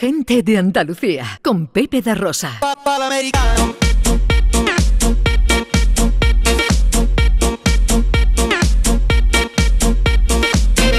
[0.00, 2.58] Gente de Andalucía, con Pepe da Rosa.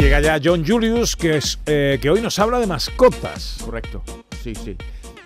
[0.00, 3.58] Llega ya John Julius, que, es, eh, que hoy nos habla de mascotas.
[3.64, 4.02] Correcto.
[4.42, 4.76] Sí, sí.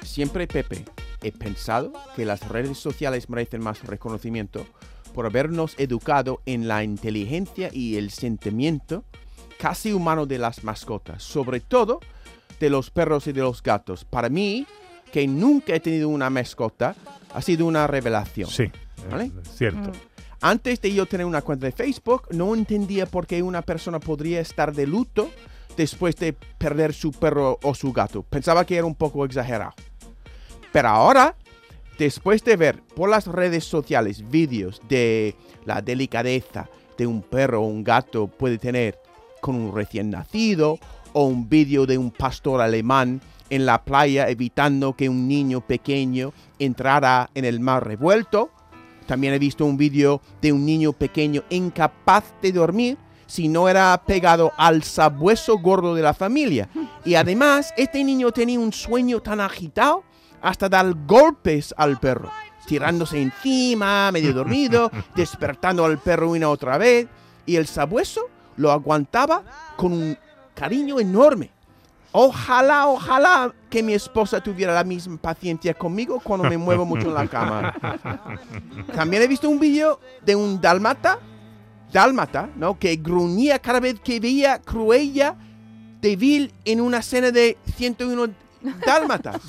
[0.05, 0.85] Siempre, Pepe,
[1.23, 4.67] he pensado que las redes sociales merecen más reconocimiento
[5.15, 9.07] por habernos educado en la inteligencia y el sentimiento
[9.59, 12.01] casi humano de las mascotas, sobre todo
[12.59, 14.05] de los perros y de los gatos.
[14.05, 14.67] Para mí,
[15.13, 16.95] que nunca he tenido una mascota,
[17.33, 18.49] ha sido una revelación.
[18.49, 18.71] Sí,
[19.11, 19.27] ¿Vale?
[19.27, 19.93] eh, cierto.
[20.41, 24.41] Antes de yo tener una cuenta de Facebook, no entendía por qué una persona podría
[24.41, 25.31] estar de luto
[25.77, 28.23] después de perder su perro o su gato.
[28.23, 29.73] Pensaba que era un poco exagerado.
[30.73, 31.37] Pero ahora,
[31.99, 37.67] después de ver por las redes sociales vídeos de la delicadeza de un perro o
[37.67, 38.99] un gato puede tener
[39.41, 40.79] con un recién nacido
[41.13, 46.33] o un vídeo de un pastor alemán en la playa evitando que un niño pequeño
[46.59, 48.51] entrara en el mar revuelto,
[49.07, 54.01] también he visto un vídeo de un niño pequeño incapaz de dormir si no era
[54.07, 56.69] pegado al sabueso gordo de la familia.
[57.05, 60.05] Y además, este niño tenía un sueño tan agitado
[60.43, 62.31] hasta dar golpes al perro,
[62.67, 67.07] tirándose encima, medio dormido, despertando al perro una otra vez.
[67.47, 69.43] Y el sabueso lo aguantaba
[69.77, 70.19] con un
[70.55, 71.51] cariño enorme.
[72.13, 77.15] Ojalá, ojalá que mi esposa tuviera la misma paciencia conmigo cuando me muevo mucho en
[77.15, 77.75] la cama.
[78.95, 81.19] También he visto un vídeo de un dálmata,
[81.91, 82.79] dálmata, ¿no?
[82.79, 85.37] Que gruñía cada vez que veía Cruella
[86.03, 88.29] de Vil en una escena de 101
[88.85, 89.41] dálmatas.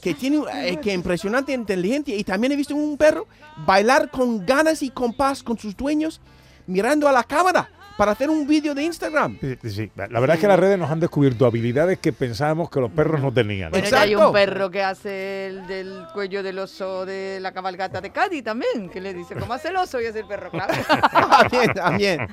[0.00, 2.14] que tiene eh, que impresionante inteligencia.
[2.14, 3.26] Y también he visto un perro
[3.66, 6.20] bailar con ganas y con paz con sus dueños,
[6.68, 7.68] mirando a la cámara
[8.00, 9.36] para hacer un vídeo de Instagram.
[9.42, 9.90] Sí, sí.
[9.94, 12.90] La la verdad es que las redes nos han descubierto habilidades que pensábamos que los
[12.90, 13.70] perros no tenían.
[13.70, 18.00] Bueno, ya hay un perro que hace el del cuello del oso de la cabalgata
[18.00, 20.00] de Cádiz también, que le dice, ¿cómo hace el oso?
[20.00, 20.72] Y es el perro, claro.
[21.12, 22.28] también, también.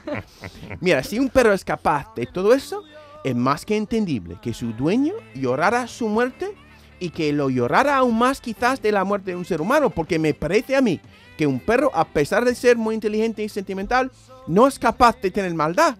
[0.79, 2.85] Mira, si un perro es capaz de todo eso,
[3.25, 6.55] es más que entendible que su dueño llorara su muerte
[6.99, 10.19] y que lo llorara aún más quizás de la muerte de un ser humano, porque
[10.19, 10.99] me parece a mí
[11.37, 14.11] que un perro, a pesar de ser muy inteligente y sentimental,
[14.47, 15.97] no es capaz de tener maldad.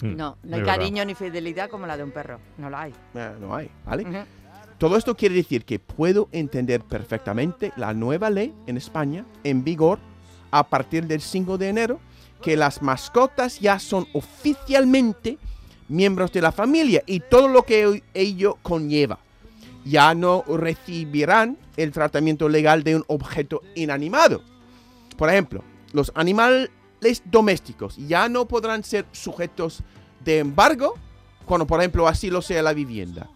[0.00, 2.38] Mm, No, no hay cariño ni fidelidad como la de un perro.
[2.58, 2.94] No la hay.
[3.14, 4.26] Eh, no hay, ¿vale?
[4.78, 9.98] Todo esto quiere decir que puedo entender perfectamente la nueva ley en España en vigor
[10.50, 12.00] a partir del 5 de enero,
[12.42, 15.38] que las mascotas ya son oficialmente
[15.88, 19.18] miembros de la familia y todo lo que ello conlleva.
[19.84, 24.42] Ya no recibirán el tratamiento legal de un objeto inanimado.
[25.16, 25.62] Por ejemplo,
[25.92, 26.70] los animales
[27.26, 29.82] domésticos ya no podrán ser sujetos
[30.24, 30.94] de embargo
[31.44, 33.28] cuando, por ejemplo, así lo sea la vivienda.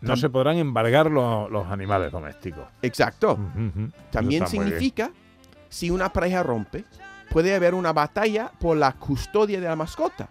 [0.00, 2.64] No se podrán embargar los, los animales domésticos.
[2.80, 3.38] Exacto.
[4.10, 5.10] También significa,
[5.68, 6.84] si una pareja rompe,
[7.30, 10.28] puede haber una batalla por la custodia de la mascota.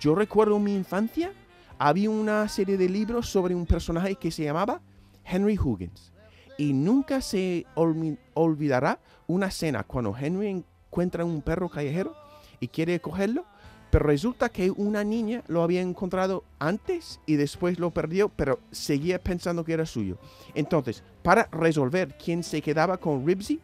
[0.00, 1.32] Yo recuerdo mi infancia,
[1.78, 4.80] había una serie de libros sobre un personaje que se llamaba
[5.24, 6.12] Henry Huggins.
[6.56, 12.14] Y nunca se olvidará una escena cuando Henry encuentra un perro callejero
[12.60, 13.44] y quiere cogerlo,
[13.90, 19.20] pero resulta que una niña lo había encontrado antes y después lo perdió, pero seguía
[19.20, 20.18] pensando que era suyo.
[20.54, 23.60] Entonces, para resolver quién se quedaba con Ribsy,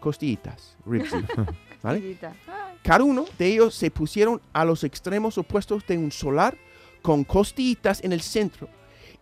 [0.00, 1.24] costillitas, Ribsy,
[1.82, 2.18] ¿vale?
[2.82, 6.56] Cada uno de ellos se pusieron a los extremos opuestos de un solar
[7.02, 8.68] con costillitas en el centro.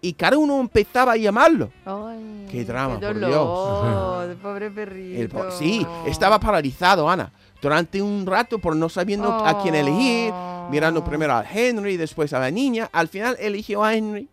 [0.02, 1.70] Y cada uno empezaba a llamarlo.
[1.84, 5.20] Ay, Qué drama, qué por dolor, pobre perrito.
[5.20, 10.32] El po- sí, estaba paralizado, Ana, durante un rato por no sabiendo a quién elegir,
[10.70, 11.04] mirando Oh.
[11.04, 12.88] primero a Henry, después a la niña.
[12.92, 14.28] Al final eligió a Henry,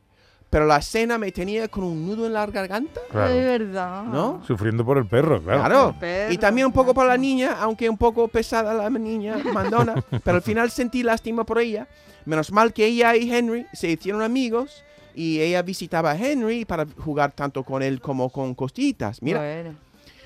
[0.50, 3.34] pero la escena me tenía con un nudo en la garganta, Claro.
[3.34, 4.04] Ay, verdad.
[4.06, 4.42] ¿no?
[4.46, 5.60] Sufriendo por el perro, claro.
[5.60, 5.90] Claro.
[5.90, 9.38] El perro, Y también un poco para la niña, aunque un poco pesada la niña,
[9.54, 11.88] mandona, pero al final sentí lástima por ella.
[12.26, 14.84] Menos mal que ella y Henry se hicieron amigos
[15.16, 19.22] y ella visitaba a Henry para jugar tanto con él como con Costillitas.
[19.22, 19.76] Mira, Bueno.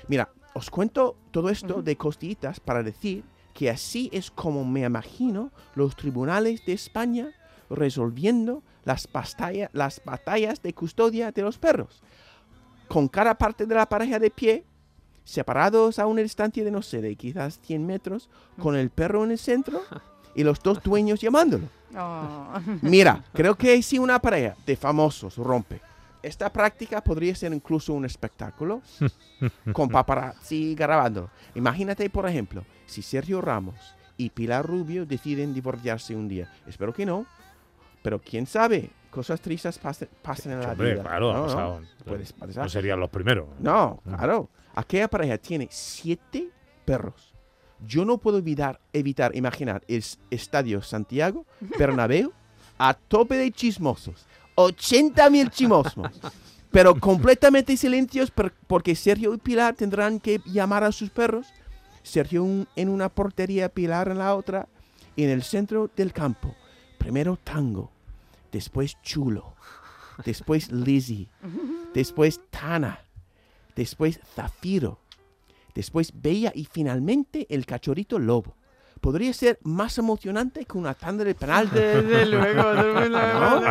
[0.08, 3.22] Mira, os cuento todo esto de costillitas para decir
[3.54, 7.30] que así es como me imagino los tribunales de España
[7.70, 12.02] resolviendo las, pastalla- las batallas de custodia de los perros.
[12.88, 14.64] Con cada parte de la pareja de pie,
[15.24, 19.30] separados a una distancia de, no sé, de quizás 100 metros, con el perro en
[19.32, 19.82] el centro
[20.34, 21.68] y los dos dueños llamándolo.
[21.96, 22.54] Oh.
[22.82, 25.80] Mira, creo que si una pareja de famosos rompe,
[26.22, 28.80] esta práctica podría ser incluso un espectáculo
[29.72, 31.30] con paparazzi grabando.
[31.54, 33.74] Imagínate, por ejemplo, si Sergio Ramos
[34.16, 36.48] y Pilar Rubio deciden divorciarse un día.
[36.66, 37.26] Espero que no,
[38.02, 41.02] Pero quién sabe, cosas tristes pasan, pasan en la Hombre, vida.
[41.02, 41.82] claro, ha No, no, pasado.
[42.04, 42.64] puedes pasar.
[42.64, 43.48] No serían los primeros.
[43.60, 44.14] No, Mm.
[44.14, 44.50] claro.
[44.74, 46.48] Aquella pareja tiene siete
[46.84, 47.32] perros.
[47.86, 51.46] Yo no puedo evitar, evitar imaginar el estadio Santiago,
[51.78, 52.32] Bernabéu,
[52.78, 54.26] a tope de chismosos.
[54.54, 56.10] 80 mil chismosos.
[56.70, 58.32] Pero completamente silencios
[58.66, 61.46] porque Sergio y Pilar tendrán que llamar a sus perros.
[62.02, 62.44] Sergio
[62.74, 64.68] en una portería, Pilar en la otra.
[65.14, 66.54] Y en el centro del campo.
[66.96, 67.91] Primero Tango,
[68.52, 69.56] después Chulo,
[70.24, 71.28] después Lizzie,
[71.94, 73.00] después Tana,
[73.74, 75.00] después Zafiro,
[75.74, 78.54] después Bella y finalmente el cachorrito Lobo.
[79.00, 81.74] Podría ser más emocionante que una tanda de penalti.
[81.74, 83.62] Desde luego, desde luego.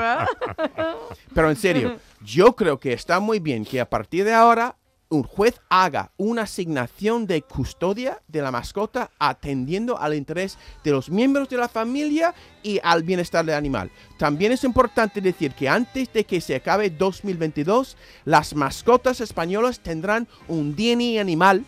[1.33, 4.75] Pero en serio, yo creo que está muy bien que a partir de ahora
[5.11, 11.09] un juez haga una asignación de custodia de la mascota atendiendo al interés de los
[11.09, 13.91] miembros de la familia y al bienestar del animal.
[14.17, 20.27] También es importante decir que antes de que se acabe 2022, las mascotas españolas tendrán
[20.47, 21.65] un DNA animal.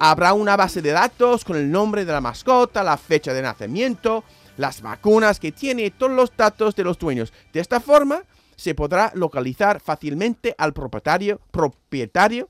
[0.00, 4.24] Habrá una base de datos con el nombre de la mascota, la fecha de nacimiento,
[4.56, 7.32] las vacunas que tiene todos los datos de los dueños.
[7.52, 8.24] De esta forma,
[8.56, 12.48] se podrá localizar fácilmente al propietario, propietario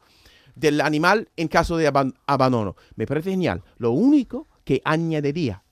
[0.60, 2.76] del animal en caso de aban- abandono.
[2.96, 3.62] Me parece genial.
[3.78, 5.62] Lo único que añadiría,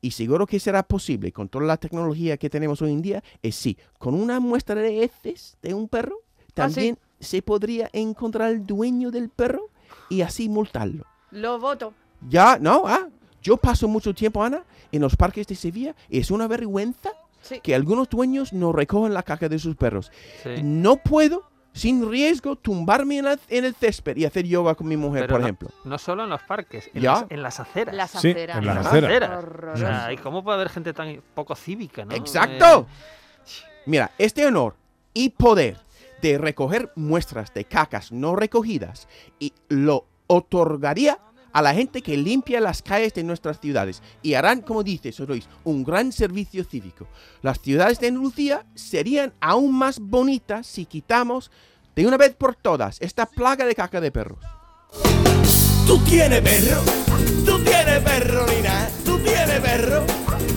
[0.00, 3.54] y seguro que será posible con toda la tecnología que tenemos hoy en día, es
[3.54, 6.52] sí, con una muestra de heces de un perro, Ah, sí.
[6.54, 9.70] también se podría encontrar el dueño del perro
[10.10, 11.06] y así multarlo.
[11.30, 11.94] Lo voto.
[12.28, 13.08] Ya, no, ah,
[13.42, 17.10] yo paso mucho tiempo, Ana, en los parques de Sevilla y es una vergüenza
[17.40, 17.60] Sí.
[17.60, 20.12] que algunos dueños no recogen la caca de sus perros.
[20.42, 20.62] Sí.
[20.62, 21.42] No puedo,
[21.72, 25.32] sin riesgo, tumbarme en, la- en el césped y hacer yoga con mi mujer, Pero
[25.34, 25.70] por no- ejemplo.
[25.84, 27.12] No solo en los parques, en, Ya.
[27.12, 27.94] las, en las aceras.
[27.94, 28.58] Las Sí, aceras.
[28.58, 29.10] en las las aceras.
[29.10, 29.30] aceras.
[29.30, 29.78] O Horroroso.
[29.86, 32.14] sea, ¿y cómo puede haber gente tan poco cívica, no?
[32.14, 32.86] ¡Exacto!
[32.88, 34.76] Eh, Mira, este honor
[35.14, 35.76] y poder
[36.20, 39.08] de recoger muestras de cacas no recogidas
[39.40, 41.18] y lo otorgaría
[41.52, 45.48] a la gente que limpia las calles de nuestras ciudades y harán, como dice Sorois,
[45.64, 47.06] un gran servicio cívico.
[47.42, 51.50] Las ciudades de Andalucía serían aún más bonitas si quitamos
[51.94, 54.38] de una vez por todas esta plaga de caca de perros.
[55.86, 56.80] Tú tienes perro,
[57.44, 60.04] tú tienes perro, Nina, tú tienes perro,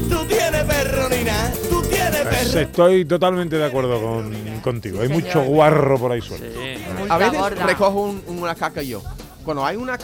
[0.10, 2.60] tú tienes perro, Nina, tú tienes Pues perro.
[2.62, 5.02] estoy totalmente de acuerdo con, contigo.
[5.02, 5.24] Hay Señor.
[5.24, 6.48] mucho guarro por ahí suelto.
[6.48, 6.84] Sí.
[7.10, 9.02] A veces recojo un- una caca yo.
[9.46, 9.98] Cuando hay una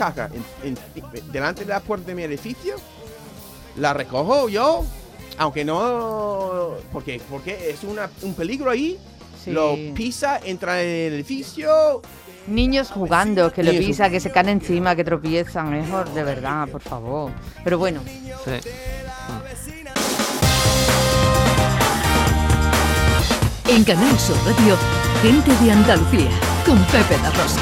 [0.63, 2.75] en- en- delante de la puerta de mi edificio,
[3.77, 4.85] la recojo yo.
[5.37, 6.75] Aunque no.
[6.93, 8.99] Porque, porque es una- un peligro ahí.
[9.43, 9.51] Sí.
[9.51, 12.01] Lo pisa, entra en el edificio.
[12.47, 15.71] Niños jugando, que lo Niños pisa, que se caen encima, que tropiezan.
[15.71, 17.31] Mejor, de verdad, por favor.
[17.63, 18.69] Pero bueno, Sí.
[23.67, 24.75] En Canal Sur Radio,
[25.21, 26.29] gente de Andalucía,
[26.65, 27.59] con Pepe da Rosa.